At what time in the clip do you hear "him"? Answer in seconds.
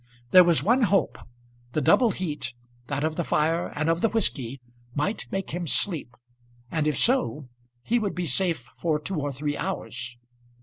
5.51-5.67